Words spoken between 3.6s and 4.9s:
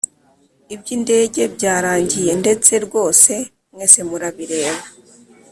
mwese murabireba